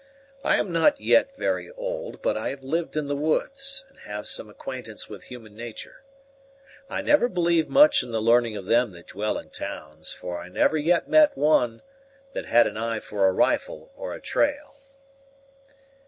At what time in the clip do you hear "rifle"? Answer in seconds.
13.31-13.91